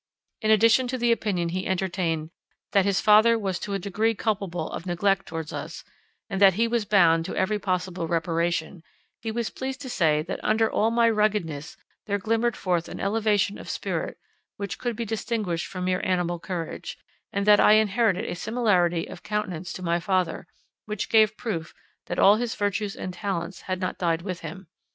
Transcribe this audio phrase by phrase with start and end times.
[0.41, 2.31] In addition to the opinion he entertained
[2.71, 5.83] that his father was to a degree culpable of neglect towards us,
[6.27, 8.81] and that he was bound to every possible reparation,
[9.21, 11.77] he was pleased to say that under all my ruggedness
[12.07, 14.17] there glimmered forth an elevation of spirit,
[14.57, 16.97] which could be distinguished from mere animal courage,
[17.31, 20.47] and that I inherited a similarity of countenance to my father,
[20.85, 21.75] which gave proof
[22.07, 24.65] that all his virtues and talents had not died with him.